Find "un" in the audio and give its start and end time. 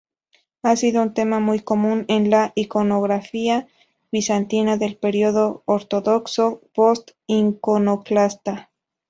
1.03-1.13